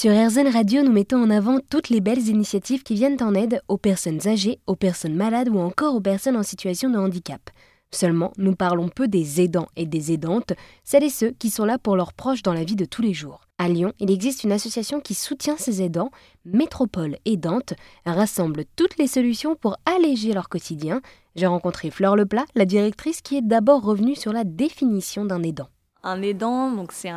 Sur 0.00 0.12
RZN 0.12 0.48
Radio, 0.48 0.82
nous 0.82 0.92
mettons 0.92 1.22
en 1.22 1.28
avant 1.28 1.58
toutes 1.68 1.90
les 1.90 2.00
belles 2.00 2.26
initiatives 2.26 2.82
qui 2.82 2.94
viennent 2.94 3.22
en 3.22 3.34
aide 3.34 3.60
aux 3.68 3.76
personnes 3.76 4.26
âgées, 4.26 4.58
aux 4.66 4.74
personnes 4.74 5.14
malades 5.14 5.50
ou 5.50 5.58
encore 5.58 5.94
aux 5.94 6.00
personnes 6.00 6.38
en 6.38 6.42
situation 6.42 6.88
de 6.88 6.96
handicap. 6.96 7.50
Seulement, 7.92 8.32
nous 8.38 8.54
parlons 8.54 8.88
peu 8.88 9.08
des 9.08 9.42
aidants 9.42 9.68
et 9.76 9.84
des 9.84 10.10
aidantes, 10.10 10.54
celles 10.84 11.04
et 11.04 11.10
ceux 11.10 11.32
qui 11.32 11.50
sont 11.50 11.66
là 11.66 11.76
pour 11.76 11.96
leurs 11.96 12.14
proches 12.14 12.40
dans 12.40 12.54
la 12.54 12.64
vie 12.64 12.76
de 12.76 12.86
tous 12.86 13.02
les 13.02 13.12
jours. 13.12 13.42
À 13.58 13.68
Lyon, 13.68 13.92
il 14.00 14.10
existe 14.10 14.42
une 14.42 14.52
association 14.52 15.00
qui 15.00 15.12
soutient 15.12 15.58
ces 15.58 15.82
aidants, 15.82 16.12
Métropole 16.46 17.18
Aidante, 17.26 17.74
rassemble 18.06 18.64
toutes 18.76 18.96
les 18.96 19.06
solutions 19.06 19.54
pour 19.54 19.76
alléger 19.84 20.32
leur 20.32 20.48
quotidien. 20.48 21.02
J'ai 21.36 21.46
rencontré 21.46 21.90
Fleur 21.90 22.16
Leplat, 22.16 22.46
la 22.54 22.64
directrice 22.64 23.20
qui 23.20 23.36
est 23.36 23.46
d'abord 23.46 23.82
revenue 23.82 24.16
sur 24.16 24.32
la 24.32 24.44
définition 24.44 25.26
d'un 25.26 25.42
aidant. 25.42 25.68
Un 26.02 26.22
aidant, 26.22 26.70
donc 26.70 26.92
c'est 26.92 27.10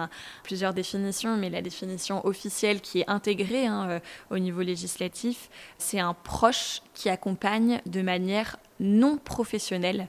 plusieurs 0.44 0.74
définitions, 0.74 1.38
mais 1.38 1.50
la 1.50 1.62
définition 1.62 2.26
officielle 2.26 2.82
qui 2.82 3.00
est 3.00 3.10
intégrée 3.10 3.66
hein, 3.66 3.88
euh, 3.90 4.00
au 4.30 4.40
niveau 4.40 4.62
législatif, 4.62 5.50
c'est 5.78 6.00
un 6.00 6.14
proche 6.14 6.82
qui 6.94 7.10
accompagne 7.10 7.82
de 7.86 8.02
manière 8.02 8.58
non 8.82 9.18
professionnelle. 9.18 10.08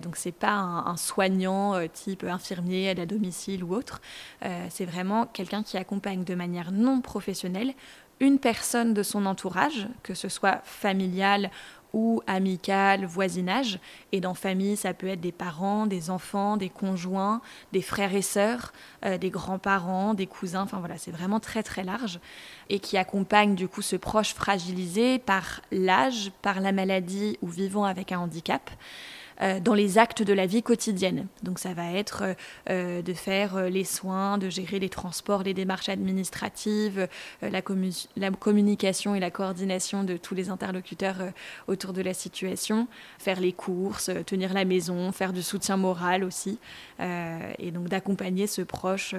Donc 0.00 0.16
c'est 0.16 0.32
pas 0.32 0.52
un, 0.52 0.96
soignant 0.96 1.74
euh, 1.74 1.86
type 1.92 2.24
infirmier 2.24 2.90
à 2.90 3.06
domicile 3.06 3.64
ou 3.64 3.74
autre. 3.74 4.00
Euh, 4.44 4.66
c'est 4.70 4.84
vraiment 4.84 5.26
quelqu'un 5.26 5.62
qui 5.62 5.76
accompagne 5.76 6.24
de 6.24 6.34
manière 6.34 6.72
non 6.72 7.00
professionnelle 7.00 7.74
une 8.20 8.38
personne 8.38 8.94
de 8.94 9.02
son 9.02 9.26
entourage, 9.26 9.86
que 10.02 10.14
ce 10.14 10.28
soit 10.28 10.60
familial 10.64 11.50
ou 11.92 12.22
amical, 12.26 13.04
voisinage. 13.04 13.80
Et 14.12 14.20
dans 14.20 14.34
famille, 14.34 14.76
ça 14.76 14.94
peut 14.94 15.08
être 15.08 15.20
des 15.20 15.32
parents, 15.32 15.86
des 15.86 16.10
enfants, 16.10 16.56
des 16.56 16.68
conjoints, 16.68 17.40
des 17.72 17.82
frères 17.82 18.14
et 18.14 18.22
sœurs, 18.22 18.72
euh, 19.04 19.18
des 19.18 19.30
grands-parents, 19.30 20.14
des 20.14 20.26
cousins. 20.26 20.62
Enfin 20.62 20.78
voilà, 20.78 20.98
c'est 20.98 21.10
vraiment 21.10 21.40
très 21.40 21.62
très 21.62 21.84
large 21.84 22.20
et 22.70 22.80
qui 22.80 22.96
accompagne 22.96 23.54
du 23.54 23.68
coup 23.68 23.82
ce 23.82 23.96
proche 23.96 24.34
fragilisé 24.34 25.18
par 25.18 25.60
l'âge, 25.72 26.32
par 26.42 26.60
la 26.60 26.72
maladie 26.72 27.38
ou 27.42 27.48
vivant 27.48 27.84
avec 27.84 28.12
un 28.12 28.20
handicap. 28.20 28.70
Euh, 29.40 29.60
dans 29.60 29.74
les 29.74 29.98
actes 29.98 30.22
de 30.22 30.32
la 30.32 30.46
vie 30.46 30.64
quotidienne. 30.64 31.28
Donc 31.44 31.60
ça 31.60 31.72
va 31.72 31.92
être 31.92 32.22
euh, 32.22 32.34
euh, 32.70 33.02
de 33.02 33.12
faire 33.12 33.70
les 33.70 33.84
soins, 33.84 34.36
de 34.36 34.50
gérer 34.50 34.80
les 34.80 34.88
transports, 34.88 35.44
les 35.44 35.54
démarches 35.54 35.88
administratives, 35.88 37.06
la, 37.42 37.62
la, 38.16 38.30
communication 38.32 39.14
et 39.14 39.20
la 39.20 39.30
coordination 39.30 40.02
de 40.02 40.16
tous 40.16 40.34
les 40.34 40.50
interlocuteurs 40.50 41.16
autour 41.68 41.92
de 41.92 42.02
la 42.02 42.14
situation, 42.14 42.88
faire 43.18 43.40
les 43.40 43.52
courses, 43.52 44.10
tenir 44.26 44.52
la 44.54 44.64
maison, 44.64 45.12
faire 45.12 45.32
du 45.32 45.42
soutien 45.42 45.76
moral 45.76 46.24
aussi, 46.24 46.58
et 47.00 47.70
donc 47.70 47.88
d'accompagner 47.88 48.46
ce 48.46 48.62
proche 48.62 49.14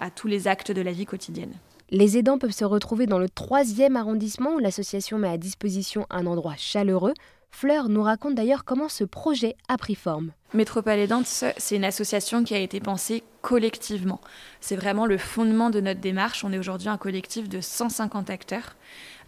à 0.00 0.10
tous 0.10 0.26
les 0.26 0.48
actes 0.48 0.72
de 0.72 0.82
la 0.82 0.92
vie 0.92 1.06
quotidienne. 1.06 1.52
Les 1.90 2.16
aidants 2.16 2.38
peuvent 2.38 2.50
se 2.50 2.64
retrouver 2.64 3.06
dans 3.06 3.18
le 3.18 3.28
troisième 3.28 3.96
arrondissement 3.96 4.54
où 4.54 4.58
l'association 4.58 5.18
met 5.18 5.28
à 5.28 5.38
disposition 5.38 6.06
un 6.10 6.26
endroit 6.26 6.54
chaleureux 6.56 7.14
Fleur 7.50 7.88
nous 7.88 8.02
raconte 8.02 8.34
d'ailleurs 8.34 8.64
comment 8.64 8.88
ce 8.88 9.04
projet 9.04 9.56
a 9.68 9.76
pris 9.76 9.94
forme. 9.94 10.32
Métropole 10.54 10.98
Aidante, 10.98 11.26
c'est 11.26 11.76
une 11.76 11.84
association 11.84 12.42
qui 12.42 12.54
a 12.54 12.58
été 12.58 12.80
pensée 12.80 13.22
collectivement. 13.42 14.20
C'est 14.60 14.76
vraiment 14.76 15.06
le 15.06 15.18
fondement 15.18 15.70
de 15.70 15.80
notre 15.80 16.00
démarche. 16.00 16.42
On 16.42 16.52
est 16.52 16.58
aujourd'hui 16.58 16.88
un 16.88 16.96
collectif 16.96 17.48
de 17.48 17.60
150 17.60 18.30
acteurs. 18.30 18.76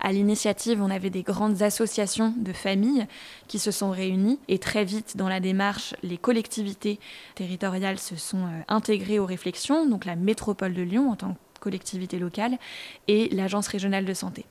À 0.00 0.12
l'initiative, 0.12 0.82
on 0.82 0.90
avait 0.90 1.10
des 1.10 1.22
grandes 1.22 1.62
associations 1.62 2.34
de 2.36 2.52
familles 2.52 3.06
qui 3.48 3.58
se 3.58 3.70
sont 3.70 3.90
réunies 3.90 4.40
et 4.48 4.58
très 4.58 4.84
vite 4.84 5.16
dans 5.16 5.28
la 5.28 5.38
démarche, 5.38 5.94
les 6.02 6.18
collectivités 6.18 6.98
territoriales 7.34 7.98
se 7.98 8.16
sont 8.16 8.46
euh, 8.46 8.60
intégrées 8.66 9.18
aux 9.18 9.26
réflexions, 9.26 9.86
donc 9.86 10.04
la 10.04 10.16
métropole 10.16 10.74
de 10.74 10.82
Lyon 10.82 11.10
en 11.10 11.16
tant 11.16 11.34
que 11.34 11.60
collectivité 11.60 12.18
locale 12.18 12.58
et 13.06 13.28
l'agence 13.28 13.68
régionale 13.68 14.04
de 14.04 14.14
santé. 14.14 14.44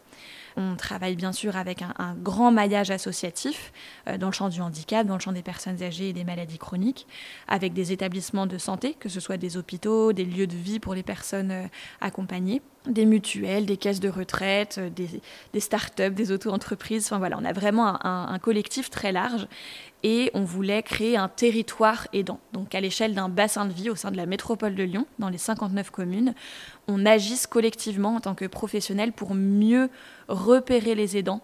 On 0.58 0.76
travaille 0.76 1.16
bien 1.16 1.32
sûr 1.32 1.56
avec 1.56 1.82
un, 1.82 2.16
grand 2.16 2.52
maillage 2.52 2.92
associatif 2.92 3.72
euh, 4.08 4.18
dans 4.18 4.28
le 4.28 4.34
champ 4.34 4.50
du 4.50 4.62
handicap, 4.62 5.08
dans 5.08 5.16
le 5.16 5.20
champ 5.20 5.32
des 5.32 5.42
personnes 5.42 5.82
âgées 5.82 6.10
et 6.10 6.14
des 6.14 6.24
maladies 6.24 6.58
chroniques, 6.58 7.08
avec 7.48 7.74
des 7.74 7.92
établissements 7.92 8.48
de 8.48 8.58
santé, 8.58 8.94
que 8.94 9.10
ce 9.10 9.20
soit 9.20 9.38
des 9.38 9.58
hôpitaux, 9.58 10.14
des 10.14 10.26
lieux 10.26 10.48
de 10.48 10.56
vie 10.56 10.80
pour 10.80 10.94
les 10.94 11.04
personnes 11.04 11.52
euh, 11.52 11.68
accompagnées, 12.02 12.62
des 12.88 13.06
mutuelles, 13.06 13.66
des 13.66 13.78
caisses 13.78 14.00
de 14.00 14.10
retraite, 14.10 14.78
euh, 14.80 14.90
des, 14.90 15.08
des 15.54 15.60
start-up, 15.60 16.14
des 16.14 16.32
auto-entreprises. 16.32 17.06
Enfin 17.06 17.20
voilà, 17.20 17.38
on 17.40 17.46
a 17.46 17.54
vraiment 17.54 18.04
un, 18.06 18.40
collectif 18.40 18.90
très 18.90 19.12
large 19.12 19.48
et 20.04 20.32
on 20.34 20.44
voulait 20.44 20.82
créer 20.82 21.16
un 21.16 21.28
territoire 21.28 22.08
aidant. 22.12 22.40
Donc 22.54 22.74
à 22.74 22.82
l'échelle 22.82 23.14
d'un 23.14 23.30
bassin 23.30 23.66
de 23.66 23.74
vie 23.74 23.90
au 23.90 23.96
sein 23.96 24.10
de 24.12 24.18
la 24.18 24.26
métropole 24.26 24.74
de 24.74 24.84
Lyon, 24.84 25.06
dans 25.20 25.30
les 25.30 25.38
59 25.38 25.92
communes, 25.92 26.34
on 26.88 27.06
agisse 27.06 27.46
collectivement 27.46 28.16
en 28.16 28.20
tant 28.20 28.34
que 28.34 28.46
professionnels 28.46 29.12
pour 29.12 29.36
mieux 29.36 29.90
repérer 30.28 30.96
les 30.96 31.18
aidants, 31.18 31.42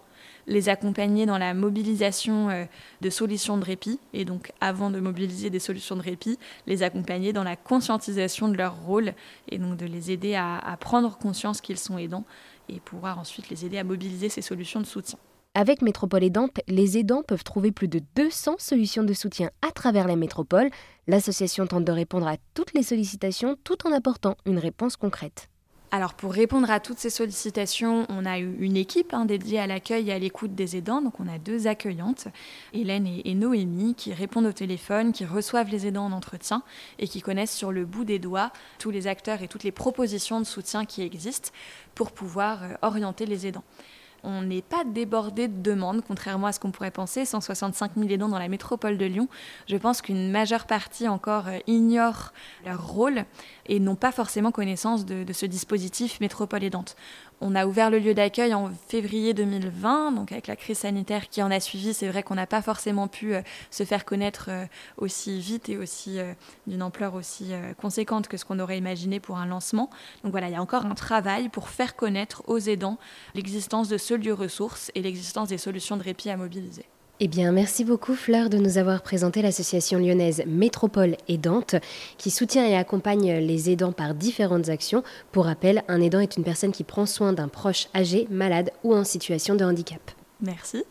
les 0.48 0.68
accompagner 0.68 1.26
dans 1.26 1.38
la 1.38 1.54
mobilisation 1.54 2.50
euh, 2.50 2.64
de 3.00 3.10
solutions 3.10 3.56
de 3.56 3.64
répit, 3.64 4.00
et 4.12 4.24
donc 4.24 4.50
avant 4.60 4.90
de 4.90 4.98
mobiliser 4.98 5.50
des 5.50 5.60
solutions 5.60 5.94
de 5.94 6.02
répit, 6.02 6.38
les 6.66 6.82
accompagner 6.82 7.32
dans 7.32 7.44
la 7.44 7.54
conscientisation 7.54 8.48
de 8.48 8.56
leur 8.56 8.76
rôle, 8.80 9.12
et 9.48 9.58
donc 9.58 9.76
de 9.76 9.86
les 9.86 10.10
aider 10.10 10.34
à, 10.34 10.58
à 10.58 10.76
prendre 10.76 11.16
conscience 11.18 11.60
qu'ils 11.60 11.78
sont 11.78 11.98
aidants, 11.98 12.24
et 12.68 12.80
pouvoir 12.80 13.18
ensuite 13.18 13.48
les 13.50 13.64
aider 13.64 13.78
à 13.78 13.84
mobiliser 13.84 14.28
ces 14.28 14.42
solutions 14.42 14.80
de 14.80 14.86
soutien. 14.86 15.18
Avec 15.54 15.82
Métropole 15.82 16.22
Aidante, 16.22 16.60
les 16.68 16.98
aidants 16.98 17.22
peuvent 17.22 17.42
trouver 17.42 17.72
plus 17.72 17.88
de 17.88 18.00
200 18.14 18.56
solutions 18.58 19.02
de 19.02 19.12
soutien 19.12 19.50
à 19.66 19.72
travers 19.72 20.06
la 20.06 20.16
métropole. 20.16 20.70
L'association 21.06 21.66
tente 21.66 21.84
de 21.84 21.92
répondre 21.92 22.28
à 22.28 22.36
toutes 22.54 22.74
les 22.74 22.82
sollicitations 22.82 23.56
tout 23.64 23.86
en 23.86 23.92
apportant 23.92 24.36
une 24.46 24.58
réponse 24.58 24.96
concrète. 24.96 25.48
Alors 25.90 26.12
pour 26.12 26.34
répondre 26.34 26.70
à 26.70 26.80
toutes 26.80 26.98
ces 26.98 27.08
sollicitations, 27.08 28.04
on 28.10 28.26
a 28.26 28.38
eu 28.38 28.56
une 28.60 28.76
équipe 28.76 29.14
hein, 29.14 29.24
dédiée 29.24 29.58
à 29.58 29.66
l'accueil 29.66 30.10
et 30.10 30.12
à 30.12 30.18
l'écoute 30.18 30.54
des 30.54 30.76
aidants. 30.76 31.00
Donc 31.00 31.18
on 31.18 31.26
a 31.26 31.38
deux 31.38 31.66
accueillantes, 31.66 32.28
Hélène 32.74 33.06
et, 33.06 33.34
Noémie, 33.34 33.94
qui 33.94 34.12
répondent 34.12 34.44
au 34.44 34.52
téléphone, 34.52 35.12
qui 35.12 35.24
reçoivent 35.24 35.70
les 35.70 35.86
aidants 35.86 36.04
en 36.04 36.12
entretien 36.12 36.62
et 36.98 37.08
qui 37.08 37.22
connaissent 37.22 37.56
sur 37.56 37.72
le 37.72 37.86
bout 37.86 38.04
des 38.04 38.18
doigts 38.18 38.52
tous 38.78 38.90
les 38.90 39.06
acteurs 39.06 39.42
et 39.42 39.48
toutes 39.48 39.64
les 39.64 39.72
propositions 39.72 40.40
de 40.40 40.44
soutien 40.44 40.84
qui 40.84 41.00
existent 41.00 41.50
pour 41.94 42.12
pouvoir 42.12 42.64
euh, 42.64 42.74
orienter 42.82 43.24
les 43.24 43.46
aidants. 43.46 43.64
On 44.24 44.42
n'est 44.42 44.62
pas 44.62 44.84
débordé 44.84 45.48
de 45.48 45.62
demandes, 45.62 46.02
contrairement 46.06 46.48
à 46.48 46.52
ce 46.52 46.60
qu'on 46.60 46.70
pourrait 46.70 46.90
penser. 46.90 47.24
165 47.24 47.92
000 47.96 48.08
aidants 48.10 48.28
dans 48.28 48.38
la 48.38 48.48
métropole 48.48 48.98
de 48.98 49.06
Lyon. 49.06 49.28
Je 49.68 49.76
pense 49.76 50.02
qu'une 50.02 50.30
majeure 50.30 50.66
partie 50.66 51.08
encore 51.08 51.48
euh, 51.48 51.58
ignore 51.66 52.32
leur 52.64 52.86
rôle 52.86 53.24
et 53.66 53.80
n'ont 53.80 53.96
pas 53.96 54.12
forcément 54.12 54.50
connaissance 54.50 55.04
de, 55.04 55.32
ce 55.32 55.46
dispositif 55.46 56.20
métropole 56.20 56.64
aidante. 56.64 56.96
On 57.40 57.54
a 57.54 57.66
ouvert 57.66 57.88
le 57.88 58.00
lieu 58.00 58.14
d'accueil 58.14 58.52
en 58.52 58.68
février 58.88 59.32
2020, 59.32 60.10
donc 60.10 60.32
avec 60.32 60.48
la 60.48 60.56
crise 60.56 60.78
sanitaire 60.78 61.28
qui 61.28 61.40
en 61.40 61.52
a 61.52 61.60
suivi, 61.60 61.94
c'est 61.94 62.08
vrai 62.08 62.24
qu'on 62.24 62.34
n'a 62.34 62.48
pas 62.48 62.62
forcément 62.62 63.06
pu 63.06 63.32
euh, 63.32 63.42
se 63.70 63.84
faire 63.84 64.04
connaître 64.04 64.46
euh, 64.48 64.64
aussi 64.96 65.38
vite 65.38 65.68
et 65.68 65.76
aussi 65.76 66.18
euh, 66.18 66.32
d'une 66.66 66.82
ampleur 66.82 67.14
aussi 67.14 67.52
conséquente 67.80 68.26
que 68.26 68.36
ce 68.36 68.44
qu'on 68.44 68.58
aurait 68.58 68.78
imaginé 68.78 69.20
pour 69.20 69.38
un 69.38 69.46
lancement. 69.46 69.88
Donc 70.24 70.32
voilà, 70.32 70.48
il 70.48 70.52
y 70.52 70.56
a 70.56 70.62
encore 70.62 70.84
un 70.84 70.94
travail 70.96 71.48
pour 71.48 71.68
faire 71.68 71.94
connaître 71.94 72.42
aux 72.48 72.58
aidants 72.58 72.98
l'existence 73.34 73.88
de 73.88 73.98
ce 73.98 74.14
lieu 74.14 74.34
ressource 74.34 74.90
et 74.96 75.02
l'existence 75.02 75.48
des 75.48 75.58
solutions 75.58 75.96
de 75.96 76.02
répit 76.02 76.30
à 76.30 76.36
mobiliser. 76.36 76.86
Eh 77.20 77.26
bien, 77.26 77.50
merci 77.50 77.84
beaucoup 77.84 78.14
Fleur 78.14 78.48
de 78.48 78.58
nous 78.58 78.78
avoir 78.78 79.02
présenté 79.02 79.42
l'association 79.42 79.98
lyonnaise 79.98 80.44
Métropole 80.46 81.16
Aidante 81.26 81.74
qui 82.16 82.30
soutient 82.30 82.64
et 82.64 82.76
accompagne 82.76 83.38
les 83.38 83.70
aidants 83.70 83.90
par 83.90 84.14
différentes 84.14 84.68
actions. 84.68 85.02
Pour 85.32 85.46
rappel, 85.46 85.82
un 85.88 86.00
aidant 86.00 86.20
est 86.20 86.36
une 86.36 86.44
personne 86.44 86.70
qui 86.70 86.84
prend 86.84 87.06
soin 87.06 87.32
d'un 87.32 87.48
proche 87.48 87.88
âgé, 87.92 88.28
malade 88.30 88.70
ou 88.84 88.94
en 88.94 89.02
situation 89.02 89.56
de 89.56 89.64
handicap. 89.64 90.12
Merci. 90.40 90.84